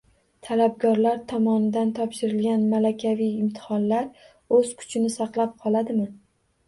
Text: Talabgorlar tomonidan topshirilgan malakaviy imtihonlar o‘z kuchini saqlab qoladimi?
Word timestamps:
Talabgorlar 0.45 1.19
tomonidan 1.33 1.91
topshirilgan 1.99 2.65
malakaviy 2.71 3.31
imtihonlar 3.43 4.09
o‘z 4.61 4.73
kuchini 4.81 5.13
saqlab 5.21 5.55
qoladimi? 5.67 6.09